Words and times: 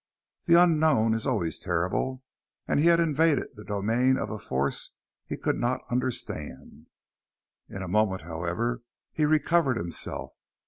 The 0.45 0.55
unknown 0.55 1.13
is 1.13 1.27
always 1.27 1.59
terrible, 1.59 2.23
and 2.67 2.79
he 2.79 2.87
had 2.87 2.99
invaded 2.99 3.49
the 3.55 3.63
domain 3.63 4.17
of 4.17 4.31
a 4.31 4.39
force 4.39 4.95
he 5.27 5.37
could 5.37 5.57
not 5.57 5.81
understand. 5.91 6.87
In 7.69 7.83
a 7.83 7.87
moment, 7.87 8.23
however, 8.23 8.81
he 9.11 9.25
recovered 9.25 9.77
himself. 9.77 10.33